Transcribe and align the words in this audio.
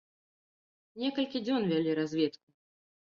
Некалькі 1.03 1.41
дзён 1.49 1.61
вялі 1.73 1.91
разведку. 2.01 2.47